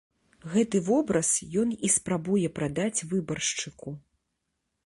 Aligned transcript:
Гэты 0.53 0.79
вобраз 0.87 1.29
ён 1.63 1.75
і 1.87 1.91
спрабуе 1.97 2.47
прадаць 2.57 3.05
выбаршчыку. 3.15 3.89